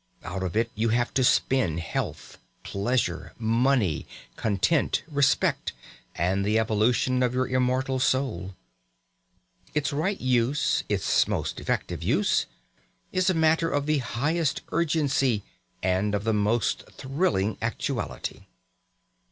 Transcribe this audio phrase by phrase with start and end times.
[0.23, 5.73] Out of it you have to spin health, pleasure, money, content, respect,
[6.15, 8.55] and the evolution of your immortal soul.
[9.75, 12.47] Its right use, its most effective use,
[13.11, 15.43] is a matter of the highest urgency
[15.83, 18.47] and of the most thrilling actuality.